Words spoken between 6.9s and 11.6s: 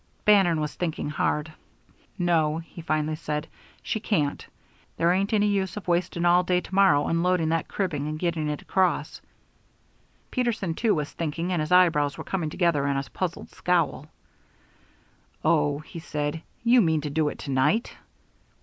unloading that cribbing and getting it across." Peterson, too, was thinking; and